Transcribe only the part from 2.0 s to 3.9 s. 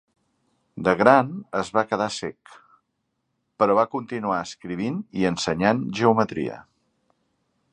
cec, però va